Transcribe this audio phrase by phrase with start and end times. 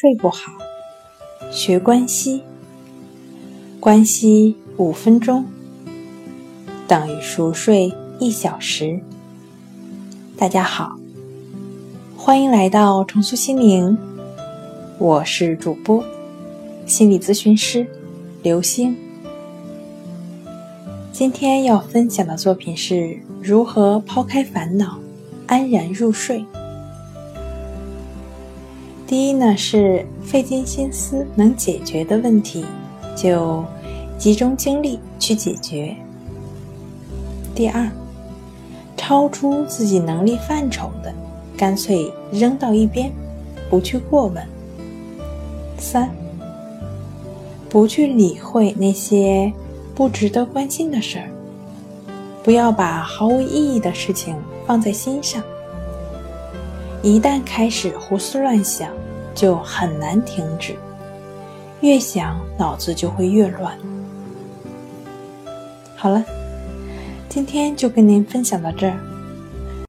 [0.00, 0.50] 睡不好，
[1.52, 2.42] 学关息，
[3.78, 5.44] 关息五分钟
[6.88, 8.98] 等于熟睡一小时。
[10.38, 10.96] 大家好，
[12.16, 13.98] 欢迎来到重塑心灵，
[14.96, 16.02] 我是主播
[16.86, 17.86] 心理咨询师
[18.42, 18.96] 刘星。
[21.12, 24.98] 今天要分享的作品是如何抛开烦恼，
[25.46, 26.42] 安然入睡。
[29.10, 32.64] 第一呢是费尽心思能解决的问题，
[33.16, 33.64] 就
[34.16, 35.96] 集中精力去解决。
[37.52, 37.90] 第二，
[38.96, 41.12] 超出自己能力范畴的，
[41.56, 43.10] 干脆扔到一边，
[43.68, 44.46] 不去过问。
[45.76, 46.08] 三，
[47.68, 49.52] 不去理会那些
[49.92, 51.28] 不值得关心的事儿，
[52.44, 54.36] 不要把毫无意义的事情
[54.68, 55.42] 放在心上。
[57.02, 58.90] 一旦开始胡思乱想，
[59.34, 60.76] 就很难停止，
[61.80, 63.76] 越想脑子就会越乱。
[65.96, 66.22] 好了，
[67.28, 69.09] 今天就跟您分享到这儿。